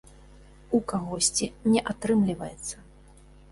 У 0.77 0.79
кагосьці 0.91 1.51
не 1.75 1.85
атрымліваецца. 1.95 2.75